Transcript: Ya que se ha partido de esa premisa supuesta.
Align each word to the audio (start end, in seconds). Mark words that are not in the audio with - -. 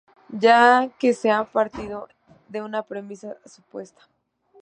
Ya 0.45 0.89
que 0.97 1.13
se 1.13 1.29
ha 1.29 1.43
partido 1.43 2.07
de 2.49 2.57
esa 2.57 2.81
premisa 2.81 3.37
supuesta. 3.45 4.01